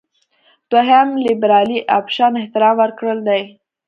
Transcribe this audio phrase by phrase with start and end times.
[0.71, 3.41] دوهم لېبرالي اپشن احترام ورکړل دي.